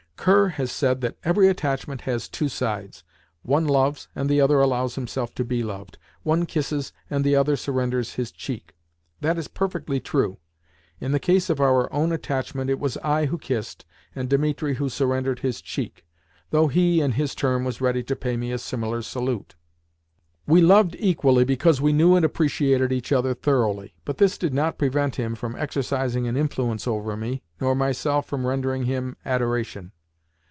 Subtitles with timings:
[0.23, 3.03] Kerr has said that every attachment has two sides:
[3.41, 7.55] one loves, and the other allows himself to be loved; one kisses, and the other
[7.55, 8.75] surrenders his cheek.
[9.21, 10.37] That is perfectly true.
[10.99, 13.83] In the case of our own attachment it was I who kissed,
[14.13, 18.51] and Dimitri who surrendered his cheek—though he, in his turn, was ready to pay me
[18.51, 19.55] a similar salute.
[20.45, 24.77] We loved equally because we knew and appreciated each other thoroughly, but this did not
[24.77, 29.93] prevent him from exercising an influence over me, nor myself from rendering him adoration.